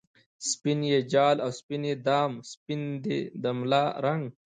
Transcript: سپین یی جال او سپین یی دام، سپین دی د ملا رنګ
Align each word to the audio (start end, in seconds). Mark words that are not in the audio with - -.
سپین 0.49 0.79
یی 0.89 0.99
جال 1.11 1.35
او 1.43 1.51
سپین 1.59 1.81
یی 1.87 1.93
دام، 2.07 2.31
سپین 2.51 2.81
دی 3.03 3.19
د 3.41 3.43
ملا 3.57 3.83
رنګ 4.05 4.23